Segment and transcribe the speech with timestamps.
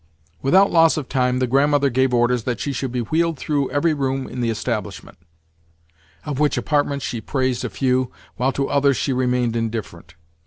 [0.41, 3.93] Without loss of time, the Grandmother gave orders that she should be wheeled through every
[3.93, 5.15] room in the establishment;
[6.25, 10.15] of which apartments she praised a few, while to others she remained indifferent.